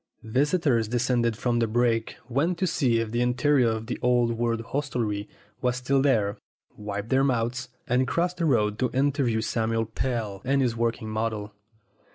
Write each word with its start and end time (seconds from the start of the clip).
Visitors 0.23 0.87
descended 0.87 1.37
from 1.37 1.59
the 1.59 1.67
brake, 1.67 2.15
went 2.27 2.57
to 2.57 2.65
see 2.65 2.97
if 2.99 3.11
the 3.11 3.21
interior 3.21 3.69
of 3.69 3.85
the 3.85 3.99
old 4.01 4.31
world 4.31 4.61
hostelry 4.61 5.29
was 5.61 5.75
still 5.77 6.01
there, 6.01 6.39
wiped 6.75 7.09
their 7.09 7.23
mouths, 7.23 7.69
and 7.87 8.07
crossed 8.07 8.37
the 8.37 8.45
road 8.45 8.79
to 8.79 8.89
interview 8.95 9.41
Samuel 9.41 9.85
Pell 9.85 10.41
and 10.43 10.59
his 10.59 10.75
working 10.75 11.07
model. 11.07 11.53